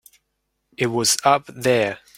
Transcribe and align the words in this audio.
It 0.77 0.87
was 0.87 1.15
up 1.23 1.43
there. 1.45 1.99